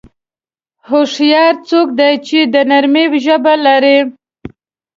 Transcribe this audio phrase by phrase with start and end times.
[0.89, 3.97] هوښیار څوک دی چې د نرمۍ ژبه لري.